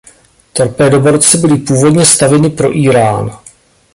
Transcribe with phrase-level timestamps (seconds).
[0.53, 3.39] Torpédoborce byly původně stavěny pro Írán.